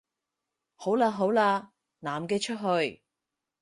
[0.73, 1.69] 好喇好喇，
[1.99, 3.03] 男嘅出去